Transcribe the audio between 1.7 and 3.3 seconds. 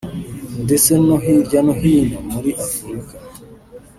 hino muri Afurika